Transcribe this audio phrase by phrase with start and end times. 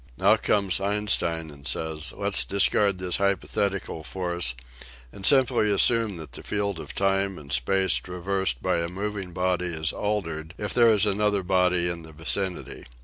[0.17, 4.55] Now comes Einstein and says:*' Let's discard this hypothetical force
[5.13, 9.67] and simply assume that the field of time and space traversed by a moving body
[9.67, 12.85] is altered if there ia an other body in the vicinity."